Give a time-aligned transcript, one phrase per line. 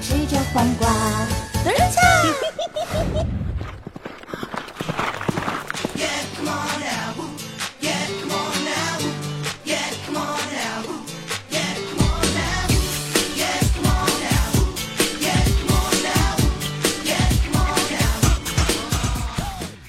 [0.00, 0.88] 吃着黄瓜。
[1.64, 2.00] 等一下。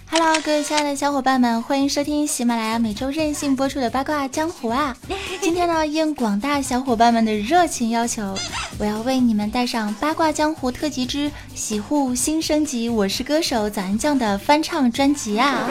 [0.09, 4.95] Hello，各位亲爱的小伙伴们，欢迎收听喜马拉雅每周任性播出的八卦江湖啊！
[5.41, 8.35] 今天呢，应广大小伙伴们的热情要求，
[8.79, 15.69] 我要为你们带上《八卦江湖特辑之洗护新升级》，我是歌手早安酱的翻唱专辑啊！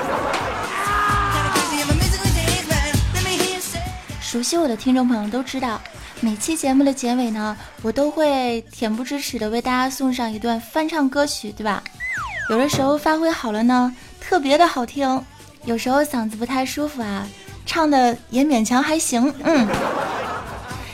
[4.21, 5.81] 熟悉我的听众朋友都知道，
[6.21, 11.83] 每期节目的结尾呢，我都会恬不知耻的为大家送上一段翻唱歌曲，对吧？
[12.51, 13.95] 有的时候发挥好了呢。
[14.21, 15.23] 特别的好听，
[15.65, 17.27] 有时候嗓子不太舒服啊，
[17.67, 19.69] 唱的也勉强还行，嗯。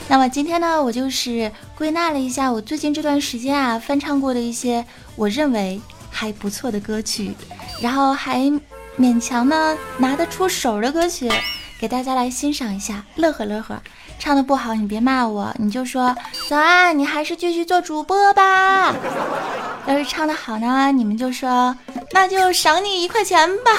[0.09, 5.79] 那么今天呢，我就是归纳了一下我最近这段时间啊翻唱过的一些我认为
[6.11, 7.33] 还不错的歌曲，
[7.79, 8.39] 然后还
[8.99, 11.31] 勉强呢拿得出手的歌曲，
[11.79, 13.81] 给大家来欣赏一下，乐呵乐呵。
[14.19, 16.15] 唱的不好你别骂我，你就说
[16.47, 18.93] 早安，你还是继续做主播吧。
[19.87, 21.75] 要是唱的好呢，你们就说。
[22.11, 23.71] 那就赏你一块钱吧。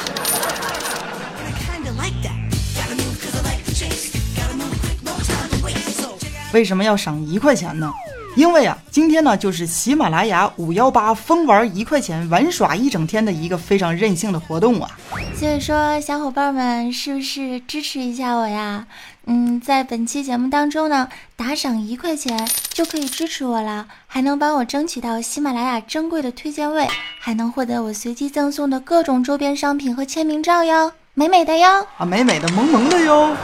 [6.55, 7.93] 为什么要赏一块钱呢？
[8.37, 14.89] 因为啊，今天呢就是喜马拉雅五幺八疯玩一块钱玩耍一整天的一个非常任性的活动啊。
[15.35, 18.87] 所以说，小伙伴们是不是支持一下我呀？
[19.27, 26.87] 嗯，在本期节目当中呢，打赏一块钱就可以支持我了，还能帮我争取到喜马拉雅珍贵的推荐位，
[27.19, 33.37] 还能获得我随机赠送的各种周边商品和签名照哟，美美的哟，啊，美美的，萌萌的哟。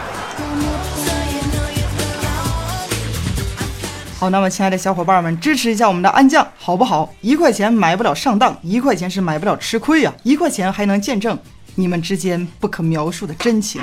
[4.20, 7.10] 好，那么亲爱的小伙伴们，支持一下我们的安酱好不好？
[7.22, 11.38] 一块钱买不了上当，一块钱是买不了吃亏呀，一块钱还能见证
[11.74, 13.80] 你们之间不可描述的真情。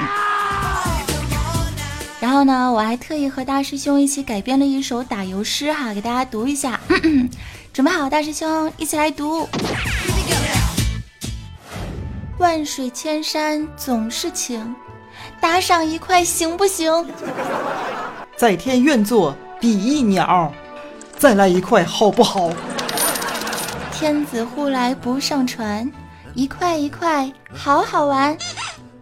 [2.19, 6.79] 然后呢，我还特意和大师兄一起改编了一首打油诗哈，给大家读一下。
[7.73, 9.49] 准备好，大师兄一起来读。
[12.37, 14.75] 万水千山总是情，
[15.41, 16.93] 打赏一块行不行？
[18.37, 20.53] 在天愿作比翼鸟，
[21.17, 22.49] 再来一块好不好？
[23.91, 25.91] 天子呼来不上船，
[26.35, 28.37] 一块一块好好玩。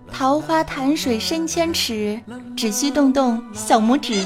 [0.10, 2.18] 桃花潭水深千尺，
[2.56, 4.26] 只需动动小拇指。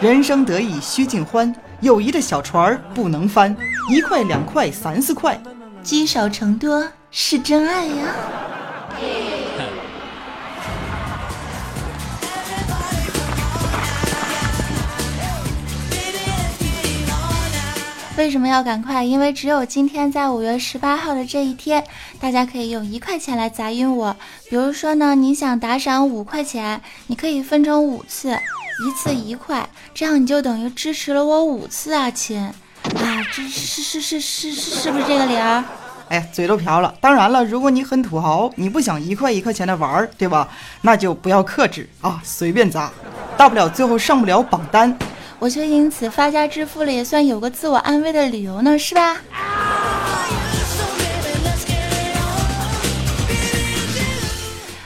[0.00, 3.56] 人生得意须尽欢，友谊的小船儿不能翻。
[3.90, 5.42] 一块两块三四块，
[5.82, 8.14] 积少成多是真爱呀。
[18.20, 19.02] 为什么要赶快？
[19.02, 21.82] 因为只有今天在五月十八号的这一天，
[22.20, 24.14] 大家可以用一块钱来砸晕我。
[24.50, 28.28] 比如说呢，你想打赏五块钱，你可以分成五次，
[28.84, 32.52] 一次一块，这样你就等于支持了我五次啊，亲啊！
[33.32, 35.64] 这是是是是是不是这个理儿？
[36.10, 36.94] 哎呀，嘴都瓢了。
[37.00, 40.46] 当然了，如果你很土豪，你不想一块一块钱的玩儿，对吧？
[40.82, 42.92] 那就不要克制啊，随便砸，
[43.38, 44.94] 大不了最后上不了榜单。
[45.40, 49.16] 我却因此发家致富了，也算有个自我安慰的理由呢，是吧？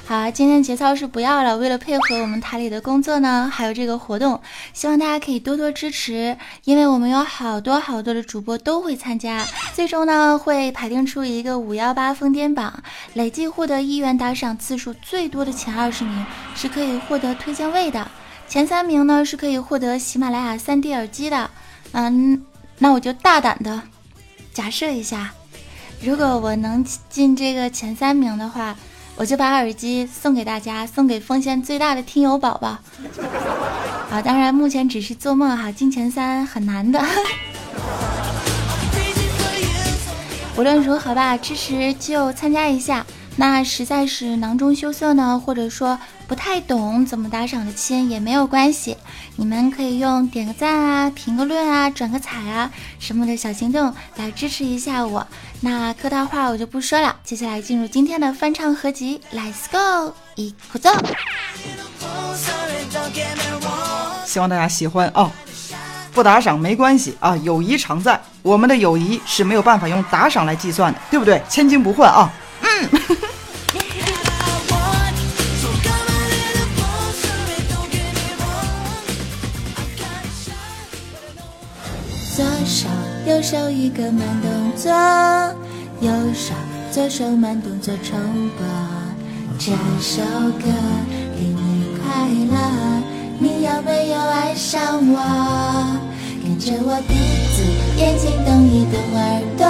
[0.06, 1.56] 好，今天节操是不要了。
[1.56, 4.40] 为了配合我们台里的工作呢，还有这个活动，
[4.72, 9.44] 希望大家可以多多支持，因为我们有好多好多的主播都会参加，
[9.74, 12.80] 最终呢会排定出一个五幺八疯癫榜，
[13.14, 18.06] 累计获得一元打赏次数最多的前二十名是可以获得推荐位的。
[18.54, 21.50] 前三名呢是可以获得喜马拉雅 3D 耳机的，
[21.90, 22.40] 嗯，
[22.78, 23.82] 那我就大胆的
[24.52, 25.32] 假设一下，
[26.00, 28.76] 如果我能进这个前三名的话，
[29.16, 32.78] 我就把耳机送给大家，送给奉献最大的听友宝宝。
[34.08, 37.04] 好，当然目前只是做梦哈，进前三很难的。
[40.56, 43.04] 无论如何吧，支持就参加一下。
[43.36, 45.98] 那实在是囊中羞涩呢，或者说
[46.28, 48.96] 不太懂怎么打赏的亲也没有关系，
[49.36, 52.70] 你们可以用点个赞啊、评个论啊、转个彩啊
[53.00, 55.26] 什么的小行动来支持一下我。
[55.60, 60.90] 那客套话我就不说了，接下来进入今天的翻唱合集，Let's go，一鼓奏。
[64.24, 65.30] 希望大家喜欢啊，
[66.12, 71.42] 不打赏没关系啊，友谊常在，我们的友谊是没有办法用打赏来计算的，对不对？
[71.48, 72.32] 千金不换啊。
[82.36, 82.88] 左手
[83.26, 84.90] 右手一个慢动作，
[86.00, 86.52] 右手
[86.90, 88.18] 左手慢动作重
[88.58, 88.66] 播，
[89.56, 89.70] 这
[90.00, 90.22] 首
[90.58, 90.64] 歌
[91.36, 93.02] 给你快乐。
[93.38, 96.00] 你要没有爱上我，
[96.42, 97.14] 跟着我鼻
[97.54, 97.62] 子、
[97.96, 99.64] 眼睛动一动，耳朵。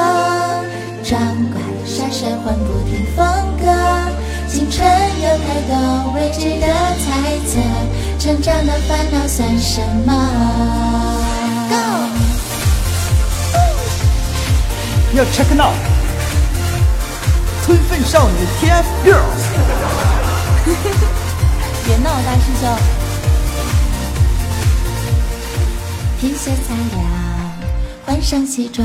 [2.25, 3.25] 乖耍帅换不停风
[3.59, 3.65] 格。
[4.49, 6.67] 青春有太多未知的
[7.05, 7.07] 猜
[7.47, 7.61] 测，
[8.19, 10.11] 成长的烦恼算什么？
[15.15, 15.73] 要 check now，
[17.65, 19.45] 春分少女 TFGIRLS，
[21.87, 22.69] 别闹，大师兄。
[26.21, 27.05] 天色擦亮，
[28.07, 28.85] 换上西装，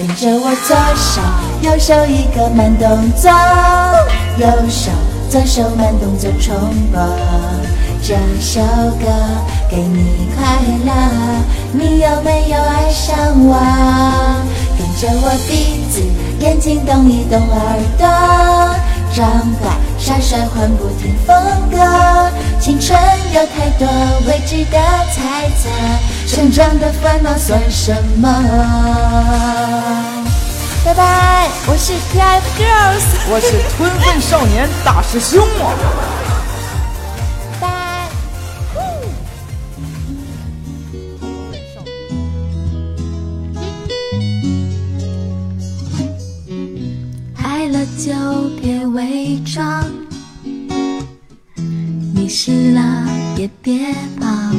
[0.00, 1.20] 跟着我左手
[1.60, 3.30] 右手一个慢动作，
[4.38, 4.90] 右手
[5.28, 6.56] 左手慢动作重
[6.90, 6.98] 播。
[8.02, 8.62] 这首
[8.98, 9.04] 歌
[9.68, 10.56] 给你快
[10.86, 10.92] 乐，
[11.72, 13.14] 你有没有爱上
[13.44, 13.58] 我？
[14.78, 16.00] 跟着我鼻子，
[16.38, 18.74] 眼睛动一动，耳朵
[19.14, 19.28] 装
[19.60, 21.36] 乖耍帅换不停风
[21.70, 21.76] 格。
[22.58, 22.98] 青春
[23.34, 23.86] 有太多
[24.26, 24.78] 未知的
[25.12, 25.68] 猜测，
[26.30, 28.32] 成长的烦恼算什么？
[30.84, 35.74] 拜拜，我是 TFGIRLS，我是吞粪少年大师兄啊。
[47.98, 48.12] 就
[48.62, 49.84] 别伪装，
[52.14, 52.80] 迷失了
[53.36, 54.49] 也别彷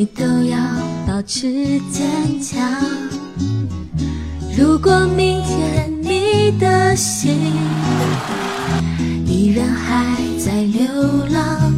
[0.00, 0.56] 你都要
[1.06, 2.58] 保持坚强。
[4.56, 7.52] 如果明天你的心
[9.26, 10.86] 依然还在流
[11.30, 11.74] 浪。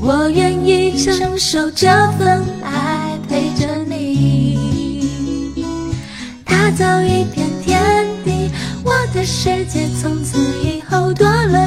[0.00, 5.50] 我愿意承受这份爱，陪着你，
[6.44, 8.52] 打造一片天地。
[8.84, 11.63] 我的世界从此以后多了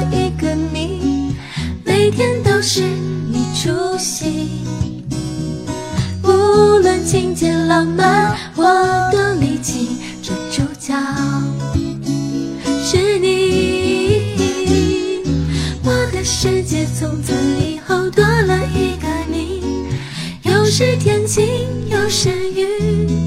[20.68, 23.17] 有时天晴，有时雨。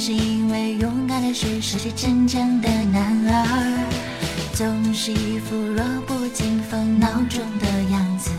[0.00, 3.86] 是因为勇敢的是世界真正的男儿，
[4.54, 8.30] 总是一副弱不禁风孬种的样子，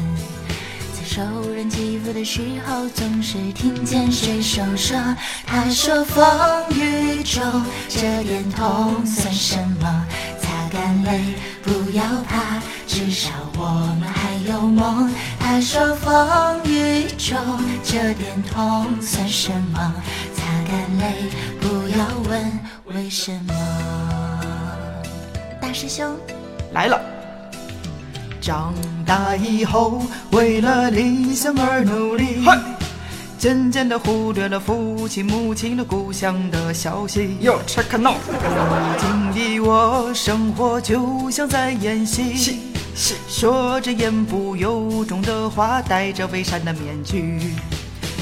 [0.92, 4.98] 在受人欺负的时候，总是听见水手说
[5.46, 6.26] ：“他说风
[6.72, 7.44] 雨中
[7.88, 10.08] 这点痛算什么？
[10.42, 13.66] 擦干泪，不要怕，至少我
[14.00, 17.38] 们还有梦。”他说风雨中
[17.84, 19.94] 这点痛算什么？
[20.72, 21.14] 擦干泪，
[21.60, 23.54] 不要问为什么。
[25.60, 26.16] 大师兄
[26.72, 26.98] 来了。
[28.40, 28.74] 长
[29.06, 30.02] 大以后，
[30.32, 32.48] 为了理想而努力，
[33.38, 37.38] 渐渐地忽略了父亲母亲的故乡的消息。
[37.42, 42.62] Yo check now，如今的我，生活就像在演戏，
[43.28, 47.40] 说着言不由衷的话，戴着伪善的面具，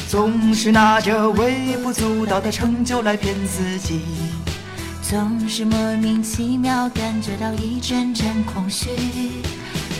[0.10, 4.02] 总是拿着微不足道的成就来骗自己。
[5.04, 8.90] 总是莫名其妙感觉到一阵阵空虚，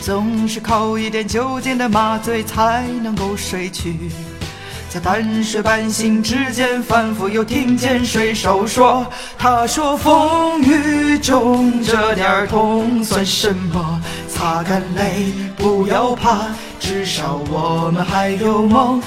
[0.02, 4.10] 总是靠一点酒精的麻醉才能够睡去。
[4.90, 9.06] 在半睡半醒之间，反复又听见水手说
[9.38, 14.02] ：“他说风雨中这点痛算什么？
[14.28, 16.48] 擦干泪，不要怕，
[16.80, 19.00] 至少我们还有梦。”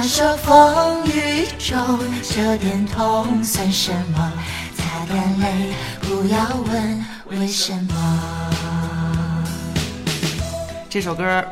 [0.00, 4.32] 他说风雨中这点痛算什么？
[4.76, 6.38] 擦干泪，不要
[6.70, 8.50] 问为什么。
[10.88, 11.44] 这首歌，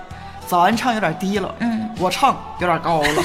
[0.46, 3.24] 早安唱有点低了，嗯，我唱有点高了。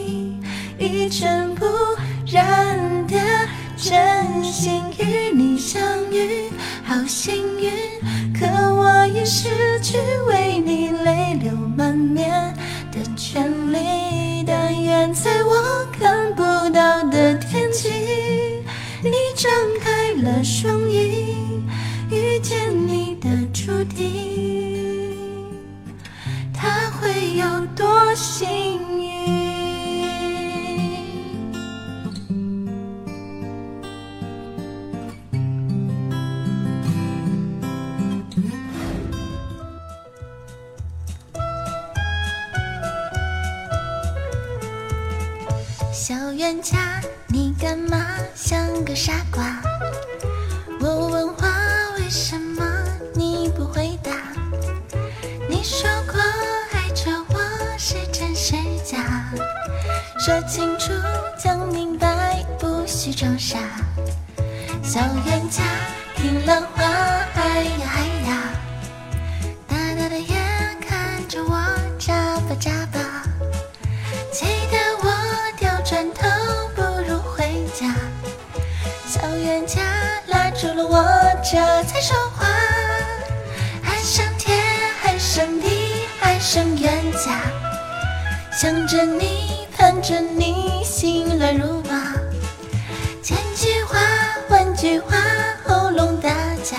[0.81, 1.65] 一尘不
[2.25, 3.15] 染的
[3.77, 5.79] 真心与你相
[6.11, 6.49] 遇，
[6.83, 7.71] 好幸运。
[8.33, 9.47] 可我已失
[9.83, 12.31] 去为你泪流满面
[12.91, 14.43] 的权利。
[14.43, 15.60] 但愿在我
[61.37, 63.57] 讲明白，不许装傻。
[64.83, 65.63] 小冤家，
[66.15, 66.83] 听了话，
[67.35, 68.37] 哎呀哎呀，
[69.67, 70.37] 大大的眼
[70.87, 71.57] 看着我
[71.97, 72.13] 眨
[72.49, 73.23] 巴眨巴，
[74.31, 75.11] 气得我
[75.57, 76.27] 掉转头
[76.75, 77.95] 不如回家。
[79.07, 79.81] 小冤家
[80.27, 81.03] 拉住了我，
[81.43, 82.47] 这才说话。
[83.83, 84.57] 爱上天，
[85.03, 87.41] 爱上地，爱上冤家，
[88.51, 89.67] 想着你。
[90.01, 92.15] 着你，心乱如麻，
[93.21, 93.99] 千句话，
[94.49, 95.15] 万句话，
[95.63, 96.29] 喉咙打
[96.63, 96.77] 架。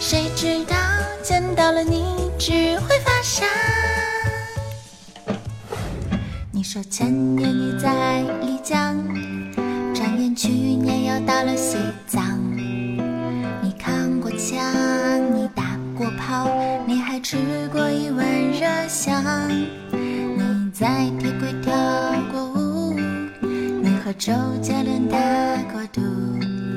[0.00, 0.74] 谁知道
[1.22, 3.44] 见到了你，只会发傻。
[6.50, 8.96] 你说前年你在丽江，
[9.94, 12.40] 转眼去年又到了西藏。
[13.60, 14.58] 你扛过枪，
[15.34, 16.48] 你打过炮，
[16.86, 17.36] 你还吃
[17.70, 19.22] 过一碗热香。
[20.70, 21.10] 在
[24.18, 25.16] 周杰伦的
[25.72, 26.00] 国度，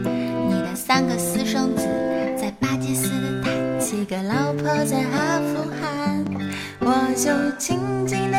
[0.03, 1.87] 你的三个私生子
[2.39, 3.09] 在巴基斯
[3.43, 6.23] 坦，七个老婆在阿富汗，
[6.79, 8.30] 我就静静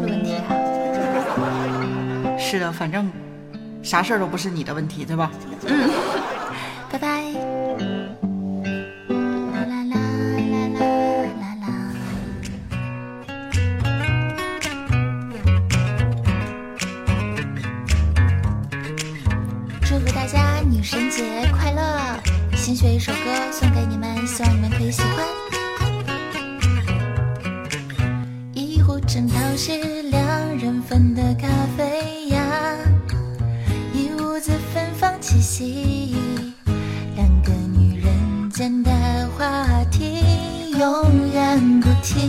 [0.00, 0.54] 的问题啊。
[2.38, 3.10] 是的，反正
[3.82, 5.30] 啥事儿都不是你的问题，对吧？
[35.56, 36.14] 芳气息，
[37.14, 38.90] 两个女人间的
[39.30, 40.20] 话题
[40.78, 42.28] 永远不停。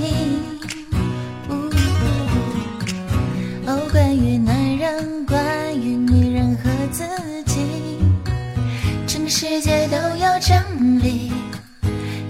[3.65, 7.03] 哦，关于男人，关于女人和自
[7.45, 7.99] 己。
[9.05, 10.57] 整个世界都要整
[11.03, 11.33] 理，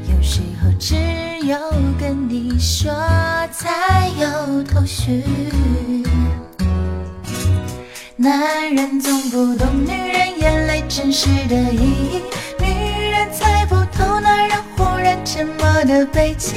[0.10, 0.96] 有时候只
[1.46, 1.56] 有
[2.00, 2.92] 跟你说
[3.51, 5.24] 才有头绪。
[8.16, 10.06] 男人总不懂女人
[10.89, 12.22] 真实的意义，
[12.60, 16.56] 女人猜不透男人忽然沉默的背景。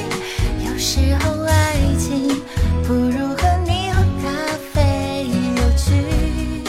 [0.65, 2.41] 有时候爱情
[2.87, 4.31] 不如和你喝咖
[4.73, 6.63] 啡有趣。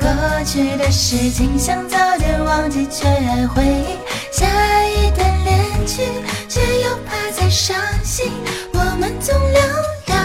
[0.00, 0.08] 过
[0.44, 3.98] 去的事情想早点忘记，却爱回忆。
[4.32, 4.46] 下
[4.86, 6.02] 一段恋曲，
[6.48, 8.32] 却又怕再伤心。
[8.72, 9.60] 我们总聊
[10.06, 10.16] 聊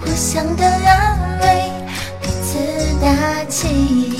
[0.00, 1.72] 互相的安慰，
[2.20, 2.58] 彼此
[3.00, 4.15] 打气。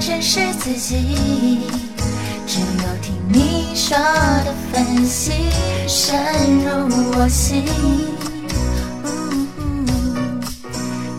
[0.00, 1.60] 买不到真实自己。
[2.46, 3.96] 只有听你说
[4.44, 5.32] 的分析。
[5.86, 6.16] 深
[6.60, 7.64] 入我心，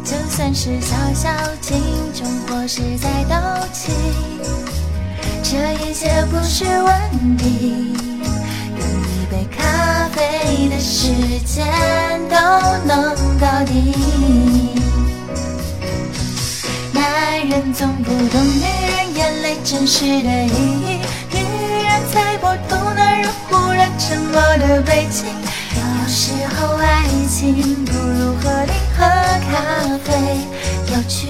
[0.04, 1.30] 就算是小小
[1.62, 1.78] 情
[2.14, 3.36] 种或是在斗
[3.74, 3.92] 气，
[5.44, 7.91] 这一切不是问题。
[17.74, 21.00] 总不懂女人眼泪真实的意义，
[21.32, 21.38] 女
[21.84, 23.90] 人猜不透男人忽然。
[23.98, 25.26] 沉默的背景，
[25.76, 30.10] 有时候爱情不如和你喝咖啡
[30.92, 31.28] 有趣。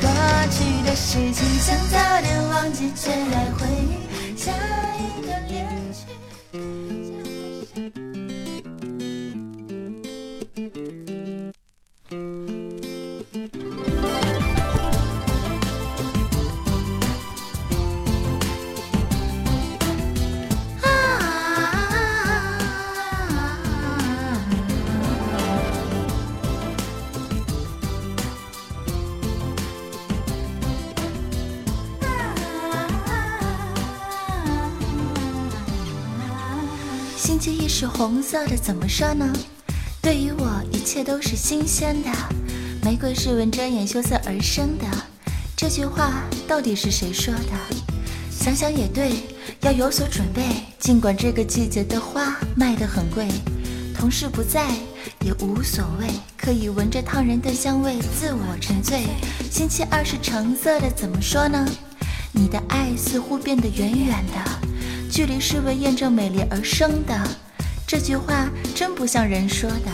[0.00, 0.08] 过
[0.50, 4.36] 去的事情想早点忘记，却来回忆
[37.76, 39.32] 是红色的，怎么说呢？
[40.00, 42.08] 对于我，一切都是新鲜的。
[42.84, 44.84] 玫瑰是闻着眼羞涩而生的。
[45.56, 47.76] 这句话到底是谁说的？
[48.30, 49.10] 想想也对，
[49.62, 50.44] 要有所准备。
[50.78, 53.26] 尽管这个季节的花卖得很贵，
[53.92, 54.70] 同事不在
[55.24, 56.06] 也无所谓，
[56.36, 59.00] 可以闻着烫人的香味自我沉醉。
[59.50, 61.68] 星期二是橙色的，怎么说呢？
[62.30, 64.68] 你的爱似乎变得远远的。
[65.10, 67.28] 距离是为验证美丽而生的，
[67.86, 69.90] 这句话真不像人说的。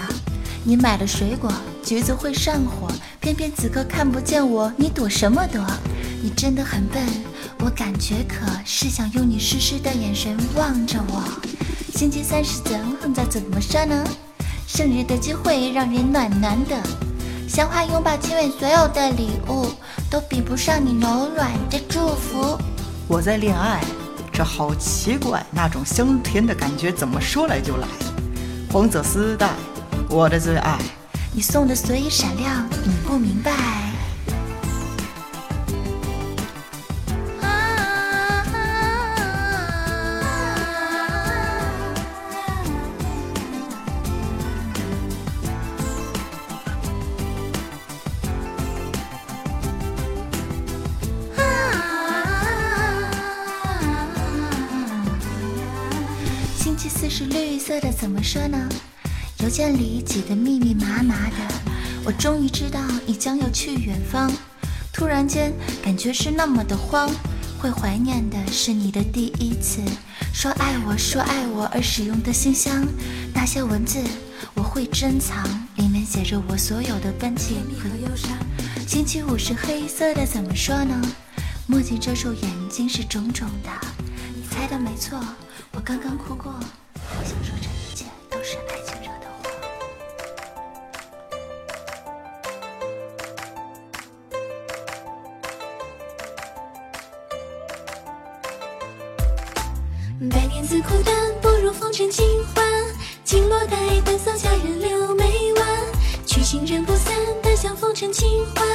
[0.63, 5.65] 你买了水果，橘子会上火，偏偏此刻看不见我，你躲什么躲？
[6.23, 7.03] 你真的很笨，
[7.61, 11.23] 我感觉可是想用你湿湿的眼神望着我。
[11.95, 14.05] 星期三是怎样的怎么说呢？
[14.67, 16.77] 生日的机会让人暖暖的，
[17.49, 19.73] 鲜花拥抱亲吻，所有的礼物
[20.11, 22.57] 都比不上你柔软的祝福。
[23.09, 23.83] 我在恋爱。
[24.41, 27.87] 这好奇怪，那种香甜的感觉怎么说来就来？
[28.73, 29.51] 黄色丝带，
[30.09, 30.79] 我的最爱。
[31.35, 33.90] 你送的所以闪亮，你不明白。
[57.71, 58.69] 色的，怎么说呢？
[59.39, 61.37] 邮件里挤得密密麻麻的，
[62.05, 64.29] 我终于知道你将要去远方。
[64.93, 67.09] 突然间，感觉是那么的慌。
[67.61, 69.81] 会怀念的是你的第一次，
[70.33, 72.85] 说爱我，说爱我而使用的信箱，
[73.33, 74.03] 那些文字
[74.55, 78.37] 我会珍藏，里面写着我所有的奔情和忧伤。
[78.85, 81.01] 星期五是黑色的，怎么说呢？
[81.69, 83.71] 墨镜遮住眼睛是肿肿的，
[84.35, 85.25] 你猜的没错，
[85.71, 86.53] 我刚刚哭过。
[87.31, 89.51] 想说这一切都是爱情惹的祸。
[100.29, 102.65] 百年自苦短，不如风尘清欢。
[103.23, 105.65] 金罗带，淡扫佳人柳眉弯。
[106.27, 108.67] 曲心人不散，但向风尘清欢。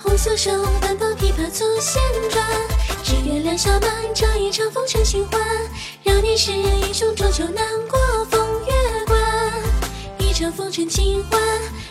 [0.00, 2.46] 红袖手，半抱琵琶作弦转。
[3.02, 5.40] 只愿两小满，这一场风尘尽欢。
[6.36, 9.18] 是英雄，终究难过风月关。
[10.18, 11.40] 一场风尘尽欢，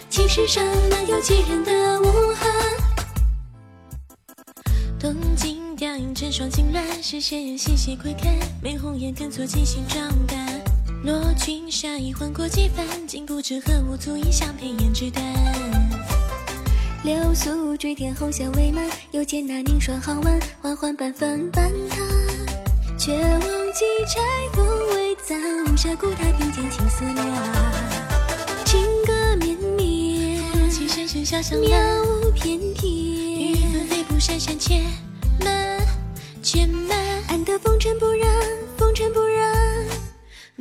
[0.08, 2.54] 青石上能有几人的无憾。
[5.00, 8.32] 东京雕影成双金鸾，是谁人细细窥看，
[8.62, 10.62] 眉红眼跟错金星壮胆。
[11.04, 15.24] 罗裙纱衣换过几番，竟不知何物足以相配胭脂淡。
[17.04, 22.00] 流苏坠天红霞未满，又见那凝霜好晚，缓缓半分半叹。
[22.96, 24.22] 却忘记柴
[24.54, 27.18] 风未散，无暇顾他并肩青丝凉。
[28.64, 32.90] 情歌绵绵，如泣声声小香妙舞翩翩。
[32.90, 34.82] 雨纷飞步闪闪且
[35.42, 35.86] 慢
[36.42, 38.34] 且慢，安得风尘不染，
[38.78, 39.54] 风尘不染。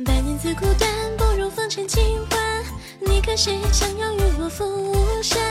[0.05, 2.65] 百年自苦短，不如风尘尽欢。
[2.99, 5.41] 你可是想要与我赴山？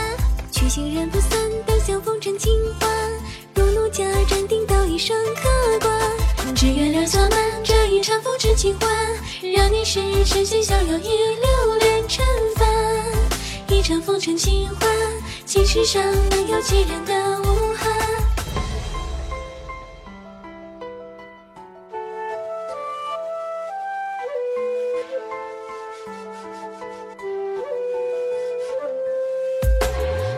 [0.51, 1.31] 曲心人不散，
[1.65, 2.87] 但向风尘尽欢。
[3.55, 5.99] 如奴家斩钉道一声客官，
[6.53, 7.31] 只愿两小满，
[7.63, 8.89] 这一场风尘尽欢。
[9.53, 12.67] 让你是痴心逍遥，一流连尘凡。
[13.69, 14.89] 一场风尘尽欢，
[15.45, 17.93] 青石上能有几人的无憾？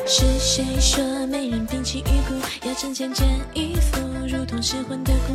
[0.06, 5.34] 是谁说美人摒弃玉骨，要真见真与肤，如同失魂的骨，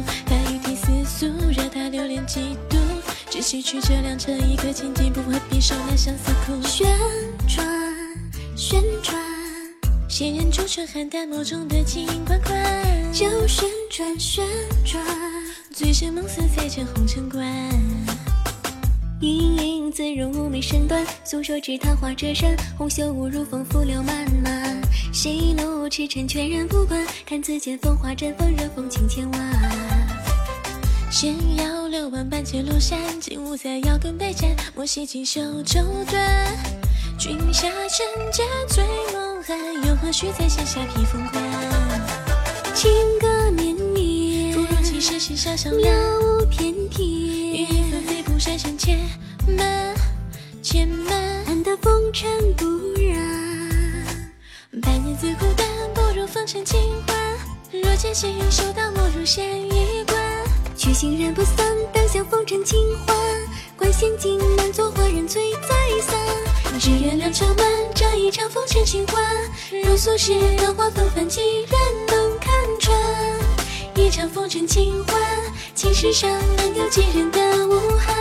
[3.63, 6.61] 曲折两折，一刻千金，不会比受那相思苦。
[6.67, 6.89] 旋
[7.49, 7.65] 转，
[8.57, 9.17] 旋转，
[10.09, 14.45] 仙人朱唇含淡眸中的情款款，就旋转，旋
[14.85, 15.01] 转，
[15.71, 17.47] 醉生梦死在这红尘关。
[19.21, 24.83] 盈盈自容妩媚身段，诉说只桃花折扇，红袖舞如风，拂柳漫漫。
[25.13, 29.92] 谁怒驰骋，全然不管，看此间风华绽放，热风情千万。
[31.13, 36.17] 闲摇六弯，半截落山，金舞在腰根被斩，莫惜锦绣绸缎。
[37.19, 41.45] 君下趁剑醉梦寒，又何须在线下披风冠？
[42.75, 46.41] 情歌绵绵，不如泣声心小香妙凉。
[46.41, 47.07] 舞翩翩。
[47.07, 48.99] 雨纷飞步闪闪且
[49.47, 49.95] 慢
[50.63, 52.65] 且慢，安得风尘不
[52.99, 53.21] 染。
[54.81, 57.15] 百年自苦短，不如风尘尽欢。
[57.71, 59.82] 若见细雨修道，莫入仙衣关。
[60.83, 63.17] 曲心人不散，但向风尘尽欢。
[63.77, 65.69] 观仙境难作花人醉再
[66.01, 66.19] 散。
[66.81, 67.65] 只愿两小满，
[67.95, 69.25] 这一场风尘尽欢。
[69.85, 71.71] 如俗世的花纷繁，几人
[72.09, 72.99] 能看穿？
[73.95, 75.15] 一场风尘尽欢，
[75.73, 78.17] 青石上能有几人的无憾？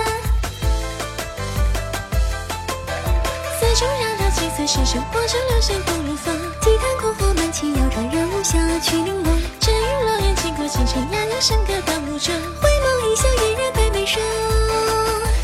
[3.60, 6.36] 四处绕绕几次声声，火车流水不如风。
[6.62, 9.41] 几坛箜篌满清瑶船，任无暇去玲珑。
[10.72, 12.34] 沉鱼落雁，经过青城，雅乐笙歌到暮中。
[12.62, 14.22] 回眸一笑，嫣然百媚生。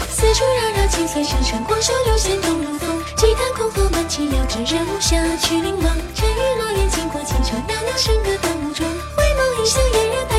[0.09, 3.03] 四处绕绕几次声声，广袖流水动如风。
[3.17, 5.91] 几坛箜篌满清瑶船，任无暇去玲珑。
[6.15, 8.87] 沉鱼落雁，经过青城，雅乐笙歌到暮中。
[9.17, 10.36] 回眸一笑，嫣然百